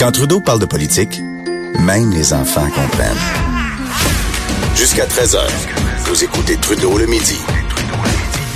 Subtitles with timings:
[0.00, 1.20] Quand Trudeau parle de politique,
[1.78, 3.18] même les enfants comprennent.
[4.74, 5.40] Jusqu'à 13h,
[6.06, 7.36] vous écoutez Trudeau le midi.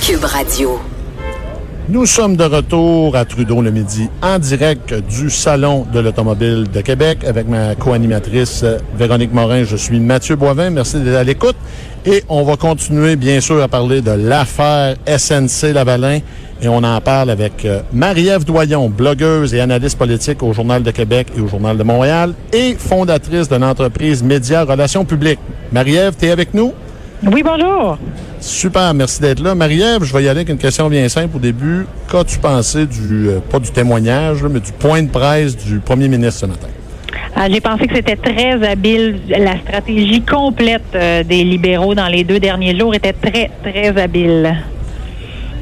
[0.00, 0.80] Cube Radio.
[1.90, 6.80] Nous sommes de retour à Trudeau le midi en direct du Salon de l'Automobile de
[6.80, 8.64] Québec avec ma co-animatrice
[8.96, 9.64] Véronique Morin.
[9.64, 10.70] Je suis Mathieu Boivin.
[10.70, 11.56] Merci d'être à l'écoute.
[12.06, 16.18] Et on va continuer, bien sûr, à parler de l'affaire SNC Lavalin.
[16.60, 20.91] Et on en parle avec euh, Marie-Ève Doyon, blogueuse et analyste politique au Journal de
[20.91, 25.38] Québec et au Journal de Montréal et fondatrice de l'entreprise Média Relations publiques.
[25.72, 26.72] Marie-Ève, tu es avec nous?
[27.22, 27.97] Oui, bonjour.
[28.38, 29.55] Super, merci d'être là.
[29.55, 31.86] Marie-Ève, je vais y aller avec une question bien simple au début.
[32.10, 36.08] Qu'as-tu pensé du, euh, pas du témoignage, là, mais du point de presse du premier
[36.08, 36.69] ministre ce matin?
[37.36, 39.18] Ah, J'ai pensé que c'était très habile.
[39.28, 44.54] La stratégie complète euh, des libéraux dans les deux derniers jours était très, très habile.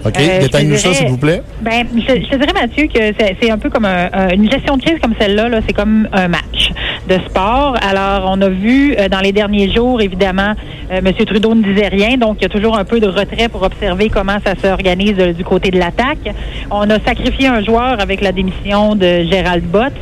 [0.05, 1.42] OK, Euh, détaille-nous ça, s'il vous plaît.
[1.62, 4.51] Ben, je, je te dirais, Mathieu, que c'est c'est un peu comme un- un- une
[4.51, 5.48] gestion de crise comme celle-là.
[5.48, 6.73] -là, c'est comme un match
[7.08, 7.77] de sport.
[7.83, 10.55] Alors, on a vu euh, dans les derniers jours, évidemment,
[10.91, 11.12] euh, M.
[11.27, 14.08] Trudeau ne disait rien, donc il y a toujours un peu de retrait pour observer
[14.08, 16.34] comment ça s'organise euh, du côté de l'attaque.
[16.70, 19.92] On a sacrifié un joueur avec la démission de Gérald Botts.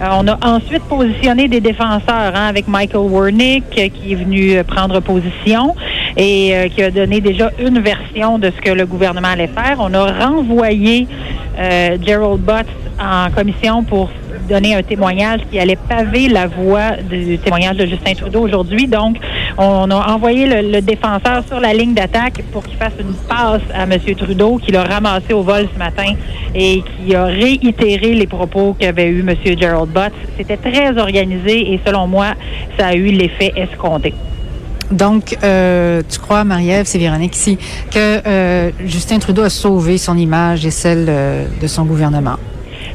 [0.00, 5.74] On a ensuite positionné des défenseurs hein, avec Michael Wernick qui est venu prendre position
[6.16, 9.76] et euh, qui a donné déjà une version de ce que le gouvernement allait faire.
[9.78, 11.06] On a renvoyé
[11.58, 12.66] euh, Gerald Butts
[13.00, 14.10] en commission pour
[14.48, 18.86] donner un témoignage qui allait paver la voie du témoignage de Justin Trudeau aujourd'hui.
[18.86, 19.16] Donc,
[19.58, 23.62] on a envoyé le, le défenseur sur la ligne d'attaque pour qu'il fasse une passe
[23.74, 23.98] à M.
[24.16, 26.14] Trudeau, qui l'a ramassé au vol ce matin
[26.54, 29.34] et qui a réitéré les propos qu'avait eu M.
[29.58, 30.12] Gerald Butts.
[30.36, 32.32] C'était très organisé et selon moi,
[32.78, 34.14] ça a eu l'effet escompté.
[34.90, 37.56] Donc, euh, tu crois, Marie-Ève, c'est Véronique ici,
[37.90, 42.36] que euh, Justin Trudeau a sauvé son image et celle euh, de son gouvernement?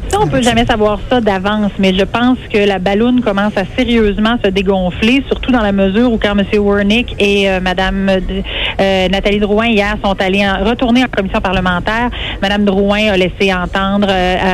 [0.09, 3.63] Ça, on peut jamais savoir ça d'avance, mais je pense que la balloune commence à
[3.75, 6.45] sérieusement se dégonfler, surtout dans la mesure où quand M.
[6.53, 8.19] Wernick et euh, Mme euh,
[8.79, 12.09] euh, Nathalie Drouin hier sont allés en, retourner en commission parlementaire,
[12.41, 14.07] Mme Drouin a laissé entendre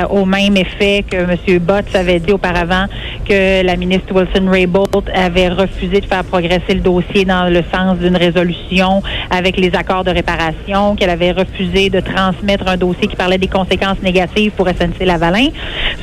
[0.09, 1.59] au même effet que M.
[1.59, 2.85] Botts avait dit auparavant
[3.27, 8.17] que la ministre Wilson-Raybould avait refusé de faire progresser le dossier dans le sens d'une
[8.17, 13.37] résolution avec les accords de réparation, qu'elle avait refusé de transmettre un dossier qui parlait
[13.37, 15.42] des conséquences négatives pour SNC-Lavalin.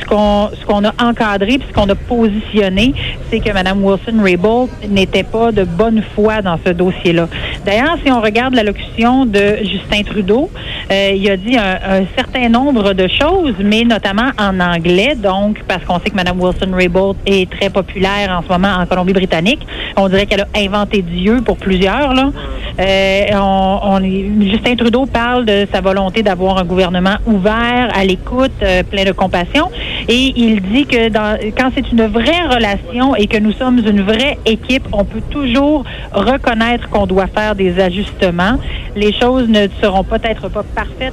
[0.01, 2.95] Ce qu'on ce a encadré puis ce qu'on a positionné,
[3.31, 7.29] c'est que Mme Wilson-Raybould n'était pas de bonne foi dans ce dossier-là.
[7.65, 10.51] D'ailleurs, si on regarde l'allocution de Justin Trudeau,
[10.91, 15.63] euh, il a dit un, un certain nombre de choses, mais notamment en anglais, donc
[15.69, 19.61] parce qu'on sait que Mme Wilson Raybould est très populaire en ce moment en Colombie-Britannique.
[19.97, 22.13] On dirait qu'elle a inventé Dieu pour plusieurs.
[22.15, 22.31] Là.
[22.81, 24.01] Euh, on, on-
[24.51, 29.13] Justin Trudeau parle de sa volonté d'avoir un gouvernement ouvert, à l'écoute, euh, plein de
[29.13, 29.71] compassion.
[30.09, 34.03] Et il dit que dans, quand c'est une vraie relation et que nous sommes une
[34.03, 38.57] vraie équipe, on peut toujours reconnaître qu'on doit faire des ajustements.
[38.97, 40.65] Les choses ne seront peut-être pas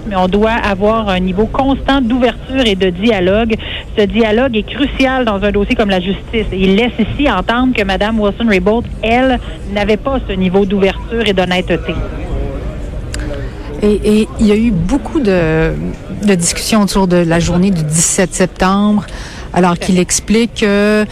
[0.07, 3.55] mais on doit avoir un niveau constant d'ouverture et de dialogue.
[3.97, 6.47] Ce dialogue est crucial dans un dossier comme la justice.
[6.51, 9.39] Il laisse ici entendre que Mme Wilson-Raybould, elle,
[9.73, 11.93] n'avait pas ce niveau d'ouverture et d'honnêteté.
[13.83, 15.71] Et, il y a eu beaucoup de,
[16.23, 19.05] discussions autour de la journée du 17 septembre,
[19.53, 21.05] alors qu'il explique que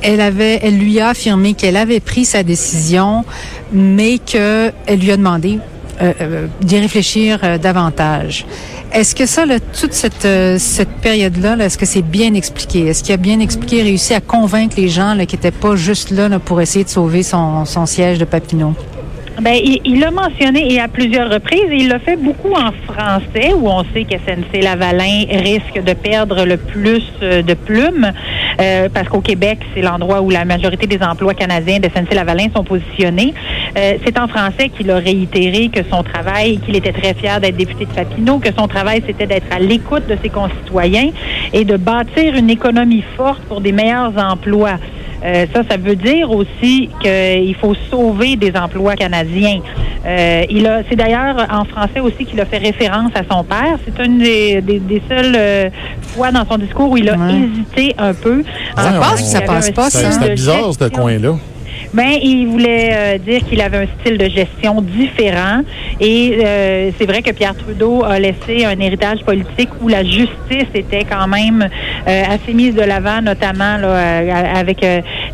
[0.00, 3.24] elle avait, elle lui a affirmé qu'elle avait pris sa décision,
[3.72, 5.58] mais que elle lui a demandé
[6.60, 8.46] d'y réfléchir euh, davantage.
[8.92, 9.44] Est-ce que ça,
[9.78, 12.86] toute cette, euh, cette période-là, là, est-ce que c'est bien expliqué?
[12.86, 16.30] Est-ce qu'il a bien expliqué, réussi à convaincre les gens qui n'étaient pas juste là,
[16.38, 18.74] pour essayer de sauver son, siège de Papineau?
[19.40, 21.68] Ben, il l'a mentionné et à plusieurs reprises.
[21.70, 26.44] Il l'a fait beaucoup en français, où on sait que SNC Lavalin risque de perdre
[26.44, 28.10] le plus euh, de plumes,
[28.60, 32.48] euh, parce qu'au Québec, c'est l'endroit où la majorité des emplois canadiens de SNC Lavalin
[32.52, 33.32] sont positionnés.
[33.76, 37.56] Euh, c'est en français qu'il a réitéré que son travail, qu'il était très fier d'être
[37.56, 41.10] député de Papineau, que son travail, c'était d'être à l'écoute de ses concitoyens
[41.52, 44.76] et de bâtir une économie forte pour des meilleurs emplois.
[45.24, 49.58] Euh, ça, ça veut dire aussi qu'il faut sauver des emplois canadiens.
[50.06, 53.78] Euh, il a, c'est d'ailleurs en français aussi qu'il a fait référence à son père.
[53.84, 55.70] C'est une des, des, des seules euh,
[56.14, 57.34] fois dans son discours où il a Ouais.
[57.34, 58.44] hésité un peu.
[58.76, 60.12] Ça passe ou ça passe pas, ça?
[60.12, 61.34] C'était de bizarre, ce coin-là.
[61.94, 65.62] Ben, il voulait euh, dire qu'il avait un style de gestion différent.
[66.00, 70.68] Et euh, c'est vrai que Pierre Trudeau a laissé un héritage politique où la justice
[70.74, 71.66] était quand même
[72.06, 74.84] euh, assez mise de l'avant, notamment avec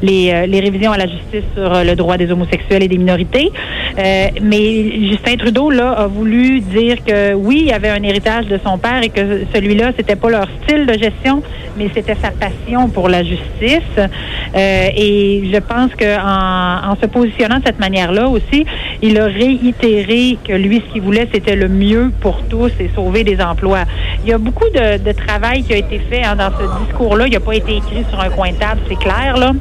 [0.02, 3.50] les, révisions à la justice sur le droit des homosexuels et des minorités.
[3.98, 8.46] Euh, mais Justin Trudeau là a voulu dire que oui, il y avait un héritage
[8.46, 11.42] de son père et que celui-là, c'était pas leur style de gestion,
[11.76, 13.96] mais c'était sa passion pour la justice.
[13.98, 18.66] Euh, et je pense que en, en se positionnant de cette manière-là aussi,
[19.00, 23.22] il a réitéré que lui, ce qu'il voulait, c'était le mieux pour tous et sauver
[23.22, 23.84] des emplois.
[24.24, 27.26] Il y a beaucoup de, de travail qui a été fait hein, dans ce discours-là.
[27.26, 29.52] Il n'a pas été écrit sur un coin de table, c'est clair, là.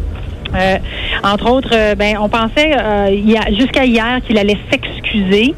[0.56, 0.78] Euh,
[1.24, 3.10] entre autres, euh, ben, on pensait euh,
[3.58, 5.54] jusqu'à hier qu'il allait s'excuser.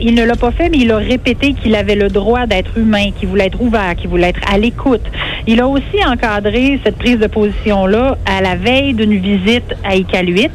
[0.00, 3.10] Il ne l'a pas fait, mais il a répété qu'il avait le droit d'être humain,
[3.18, 5.02] qu'il voulait être ouvert, qu'il voulait être à l'écoute.
[5.48, 10.50] Il a aussi encadré cette prise de position-là à la veille d'une visite à Iqaluit,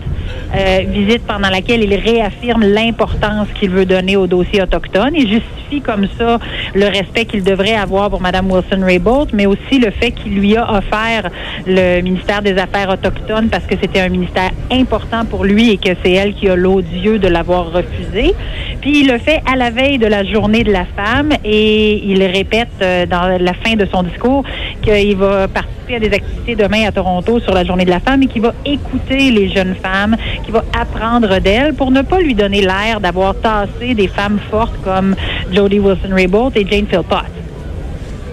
[0.56, 5.12] euh, visite pendant laquelle il réaffirme l'importance qu'il veut donner au dossier autochtone.
[5.14, 6.40] Il justifie comme ça
[6.74, 10.78] le respect qu'il devrait avoir pour Mme Wilson-Raybould, mais aussi le fait qu'il lui a
[10.78, 11.30] offert
[11.66, 15.90] le ministère des Affaires autochtones parce que c'était un ministère important pour lui et que
[16.04, 18.34] c'est elle qui a l'odieux de l'avoir refusé.
[18.82, 22.24] Puis il le fait à la veille de la journée de la femme et il
[22.24, 24.44] répète euh, dans la fin de son discours
[24.82, 25.48] qu'il va
[25.88, 28.42] participer à des activités demain à Toronto sur la journée de la femme et qu'il
[28.42, 33.00] va écouter les jeunes femmes, qu'il va apprendre d'elles pour ne pas lui donner l'air
[33.00, 35.16] d'avoir tassé des femmes fortes comme
[35.52, 37.26] Jodie Wilson-Raybould et Jane Philpott.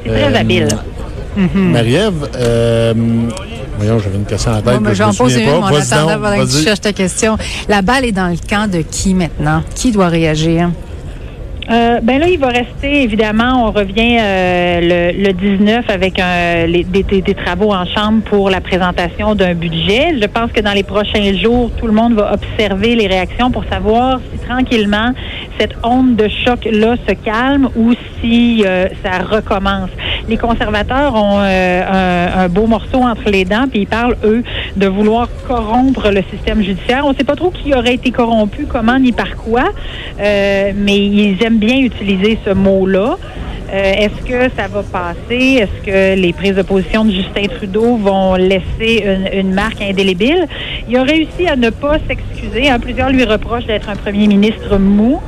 [0.04, 0.68] C'est très Euh, habile.
[1.36, 2.94] Marie-Ève, euh,
[3.78, 4.80] voyons, j'avais une question à la tête.
[4.80, 6.92] Moi, je j'en me pose souviens une, en Vas-y attendant, pendant que tu cherches ta
[6.92, 7.36] question.
[7.68, 9.62] La balle est dans le camp de qui maintenant?
[9.74, 10.70] Qui doit réagir?
[11.70, 16.66] Euh, ben là, il va rester, évidemment, on revient euh, le, le 19 avec un,
[16.66, 20.14] les- des, des- des travaux en chambre pour la présentation d'un budget.
[20.20, 23.64] Je pense que dans les prochains jours, tout le monde va observer les réactions pour
[23.64, 25.12] savoir si tranquillement
[25.58, 29.88] cette onde de choc-là se calme ou si euh, ça recommence.
[30.28, 31.82] Les conservateurs ont euh,
[32.38, 34.42] un, un beau morceau entre les dents, puis ils parlent, eux,
[34.76, 37.04] de vouloir corrompre le système judiciaire.
[37.04, 39.64] On ne sait pas trop qui aurait été corrompu, comment ni par quoi,
[40.20, 43.16] euh, mais ils aiment bien utiliser ce mot-là.
[43.72, 45.60] Euh, Est-ce que ça va passer?
[45.62, 50.46] Est-ce que les prises de position de Justin Trudeau vont laisser une, marque indélébile?
[50.88, 52.68] Il a réussi à ne pas s'excuser.
[52.68, 52.78] hein.
[52.78, 55.20] Plusieurs lui reprochent d'être un premier ministre mou.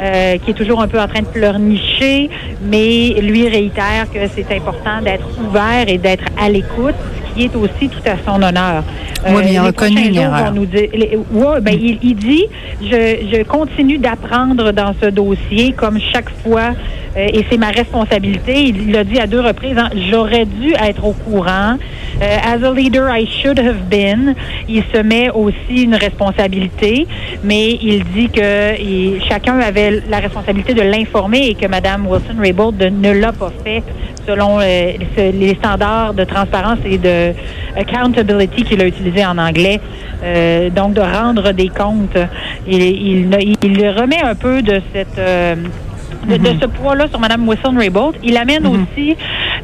[0.00, 2.28] euh, qui est toujours un peu en train de pleurnicher,
[2.62, 6.94] mais lui réitère que c'est important d'être ouvert et d'être à l'écoute,
[7.34, 8.82] qui est aussi tout à son honneur.
[9.26, 10.52] Oui, mais il a les reconnu une erreur.
[10.66, 10.88] dire-
[11.32, 12.44] ouais, ben, il, il dit,
[12.82, 16.70] je, je continue d'apprendre dans ce dossier comme chaque fois,
[17.16, 18.64] euh, et c'est ma responsabilité.
[18.64, 19.76] Il l'a dit à deux reprises.
[19.78, 21.76] hein, J'aurais dû être au courant.
[22.20, 24.34] Euh, as a leader, I should have been.
[24.68, 27.06] Il se met aussi une responsabilité,
[27.44, 32.82] mais il dit que il- chacun avait la responsabilité de l'informer et que Mme Wilson-Raybould
[33.00, 33.82] ne l'a pas fait
[34.26, 37.32] selon euh, les standards de transparence et de
[37.76, 39.80] accountability qu'il a utilisé en anglais.
[40.24, 42.18] Euh, donc, de rendre des comptes.
[42.66, 45.18] Il, il, il remet un peu de cette...
[45.18, 45.56] euh,
[46.28, 48.16] de, de ce poids-là sur Mme Wilson-Raybould.
[48.22, 49.16] Il amène aussi,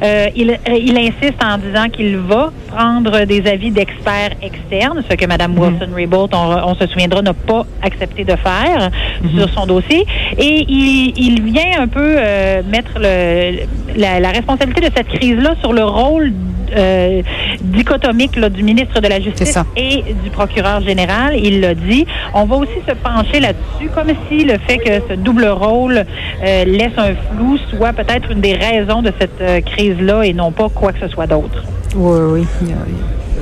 [0.02, 5.14] euh, il, euh, il insiste en disant qu'il va prendre des avis d'experts externes, ce
[5.16, 8.90] que Mme Wilson-Raybould, on, on se souviendra, n'a pas accepté de faire
[9.36, 10.04] sur son dossier.
[10.38, 13.60] Et il, il vient un peu euh, mettre le,
[13.96, 16.32] la, la responsabilité de cette crise-là sur le rôle
[16.76, 17.22] euh,
[17.60, 21.36] dichotomique là, du ministre de la Justice et du procureur général.
[21.36, 22.06] Il l'a dit.
[22.34, 26.04] On va aussi se pencher là-dessus, comme si le fait que ce double rôle
[26.44, 30.52] euh, laisse un flou soit peut-être une des raisons de cette euh, crise-là et non
[30.52, 31.64] pas quoi que ce soit d'autre.
[31.94, 32.46] Oui, oui.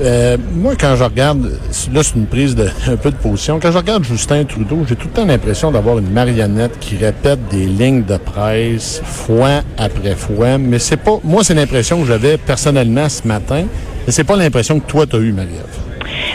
[0.01, 1.59] Euh, moi, quand je regarde,
[1.93, 3.59] là, c'est une prise de, un peu de position.
[3.59, 7.39] Quand je regarde Justin Trudeau, j'ai tout le temps l'impression d'avoir une marionnette qui répète
[7.49, 10.57] des lignes de presse fois après fois.
[10.57, 13.65] Mais c'est pas, moi, c'est l'impression que j'avais personnellement ce matin.
[14.07, 15.86] Et c'est pas l'impression que toi, t'as eu, Marie-Ève.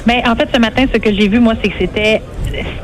[0.06, 2.23] Mais en fait, ce matin, ce que j'ai vu, moi, c'est que c'était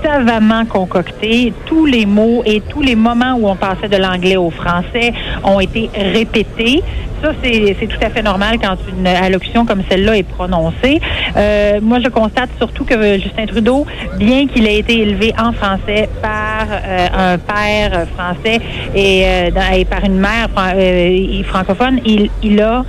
[0.03, 1.53] savamment concocté.
[1.67, 5.13] Tous les mots et tous les moments où on passait de l'anglais au français
[5.45, 6.83] ont été répétés.
[7.23, 11.01] Ça, c'est tout à fait normal quand une allocution comme celle-là est prononcée.
[11.37, 13.87] Euh, moi, je constate surtout que Justin Trudeau,
[14.19, 18.61] bien qu'il ait été élevé en français par euh, un père français
[18.95, 22.85] et, euh, et par une mère euh, francophone, il, il a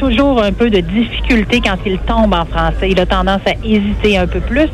[0.00, 2.90] toujours un peu de difficulté quand il tombe en français.
[2.90, 4.68] Il a tendance à hésiter un peu plus,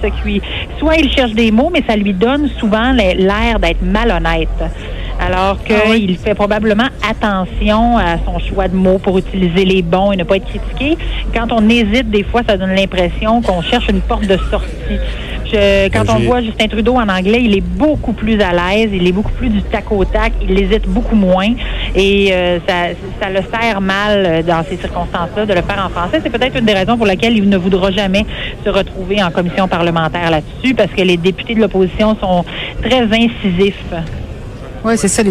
[0.79, 4.49] soit il cherche des mots, mais ça lui donne souvent l'air d'être malhonnête.
[5.19, 10.17] Alors qu'il fait probablement attention à son choix de mots pour utiliser les bons et
[10.17, 10.97] ne pas être critiqué.
[11.35, 15.01] Quand on hésite, des fois, ça donne l'impression qu'on cherche une porte de sortie.
[15.53, 19.07] Je, quand on voit Justin Trudeau en anglais, il est beaucoup plus à l'aise, il
[19.07, 21.53] est beaucoup plus du tac au tac, il hésite beaucoup moins
[21.95, 26.21] et euh, ça, ça le sert mal dans ces circonstances-là de le faire en français.
[26.23, 28.27] C'est peut-être une des raisons pour lesquelles il ne voudra jamais
[28.65, 32.45] se retrouver en commission parlementaire là-dessus parce que les députés de l'opposition sont
[32.83, 33.95] très incisifs.
[34.85, 35.23] Oui, c'est ça.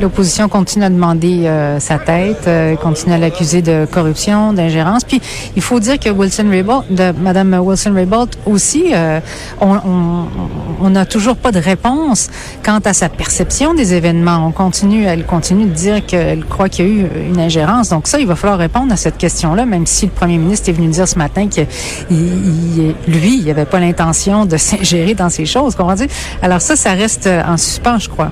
[0.00, 5.04] L'opposition continue à demander euh, sa tête, euh, continue à l'accuser de corruption, d'ingérence.
[5.04, 5.20] Puis,
[5.56, 9.20] il faut dire que Wilson Raybould, de Madame Wilson Raybould aussi, euh,
[9.60, 12.28] on n'a toujours pas de réponse
[12.64, 14.46] quant à sa perception des événements.
[14.46, 17.88] On continue, elle continue de dire qu'elle croit qu'il y a eu une ingérence.
[17.88, 20.72] Donc ça, il va falloir répondre à cette question-là, même si le premier ministre est
[20.72, 21.62] venu dire ce matin que
[22.10, 25.74] lui, il n'avait pas l'intention de s'ingérer dans ces choses.
[25.74, 26.08] Comment dire
[26.42, 28.30] Alors ça, ça reste en suspens, je crois.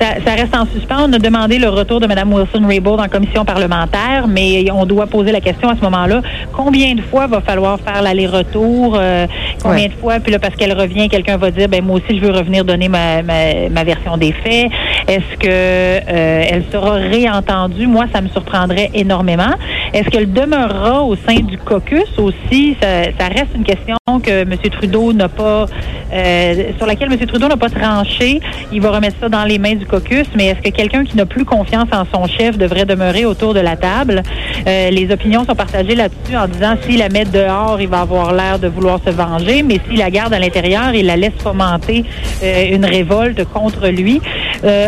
[0.00, 1.08] Ça, reste en suspens.
[1.08, 5.30] On a demandé le retour de Mme Wilson-Raybould en commission parlementaire, mais on doit poser
[5.30, 6.22] la question à ce moment-là.
[6.54, 8.96] Combien de fois va falloir faire l'aller-retour?
[8.98, 9.26] Euh,
[9.62, 10.18] combien de fois?
[10.20, 12.88] Puis là, parce qu'elle revient, quelqu'un va dire, ben moi aussi, je veux revenir donner
[12.88, 14.70] ma, ma, version des faits.
[15.06, 17.86] Est-ce que euh, elle sera réentendue?
[17.86, 19.52] Moi, ça me surprendrait énormément.
[19.92, 22.76] Est-ce qu'elle demeurera au sein du caucus aussi?
[22.80, 24.56] Ça, ça reste une question que M.
[24.70, 25.66] Trudeau n'a pas,
[26.12, 27.18] euh, sur laquelle M.
[27.26, 28.40] Trudeau n'a pas tranché.
[28.72, 31.26] Il va remettre ça dans les mains du caucus, mais est-ce que quelqu'un qui n'a
[31.26, 34.22] plus confiance en son chef devrait demeurer autour de la table?
[34.66, 38.32] Euh, les opinions sont partagées là-dessus en disant s'il la met dehors, il va avoir
[38.32, 42.04] l'air de vouloir se venger, mais s'il la garde à l'intérieur, il la laisse fomenter
[42.44, 44.20] euh, une révolte contre lui.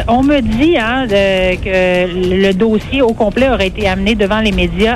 [0.08, 4.91] on me dit hein, que le dossier au complet aurait été amené devant les médias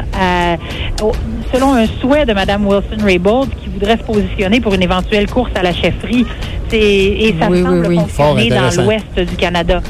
[1.53, 5.63] selon un souhait de Mme Wilson-Raybould qui voudrait se positionner pour une éventuelle course à
[5.63, 6.27] la chefferie.
[6.73, 9.81] Et ça semble fonctionner dans l'ouest du Canada.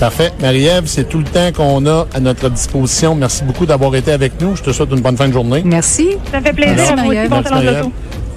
[0.00, 0.30] Parfait.
[0.40, 3.16] Marie-Ève, c'est tout le temps qu'on a à notre disposition.
[3.16, 4.54] Merci beaucoup d'avoir été avec nous.
[4.54, 5.62] Je te souhaite une bonne fin de journée.
[5.64, 6.10] Merci.
[6.30, 7.28] Ça fait plaisir à vous aussi.
[7.28, 7.90] Bon Merci,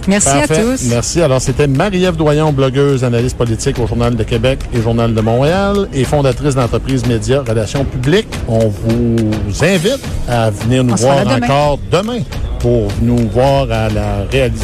[0.08, 0.84] Merci à tous.
[0.90, 1.22] Merci.
[1.22, 5.88] Alors, c'était Marie-Ève Doyon, blogueuse, analyste politique au Journal de Québec et Journal de Montréal
[5.94, 8.28] et fondatrice d'entreprise Média Relations publiques.
[8.48, 12.20] On vous invite à venir nous voir encore demain
[12.60, 14.62] pour nous voir à la réalisation